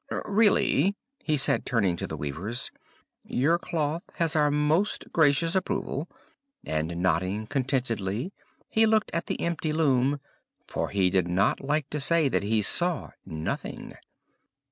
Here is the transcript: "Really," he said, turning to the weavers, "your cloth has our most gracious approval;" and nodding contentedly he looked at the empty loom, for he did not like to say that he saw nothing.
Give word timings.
"Really," 0.25 0.95
he 1.23 1.37
said, 1.37 1.63
turning 1.63 1.95
to 1.97 2.07
the 2.07 2.17
weavers, 2.17 2.71
"your 3.23 3.59
cloth 3.59 4.01
has 4.15 4.35
our 4.35 4.49
most 4.49 5.05
gracious 5.13 5.53
approval;" 5.53 6.09
and 6.65 6.97
nodding 6.97 7.45
contentedly 7.45 8.33
he 8.67 8.87
looked 8.87 9.11
at 9.13 9.27
the 9.27 9.39
empty 9.41 9.71
loom, 9.71 10.19
for 10.67 10.89
he 10.89 11.11
did 11.11 11.27
not 11.27 11.61
like 11.61 11.87
to 11.91 11.99
say 11.99 12.29
that 12.29 12.41
he 12.41 12.63
saw 12.63 13.11
nothing. 13.27 13.93